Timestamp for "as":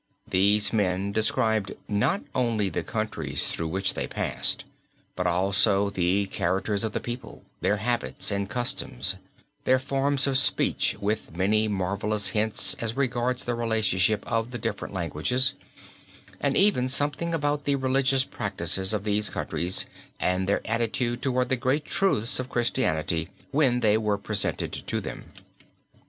12.81-12.97